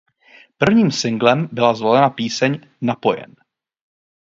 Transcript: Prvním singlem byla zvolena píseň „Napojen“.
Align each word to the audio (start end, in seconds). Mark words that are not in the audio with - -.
Prvním 0.57 0.91
singlem 0.91 1.49
byla 1.51 1.73
zvolena 1.73 2.09
píseň 2.09 2.59
„Napojen“. 2.81 3.35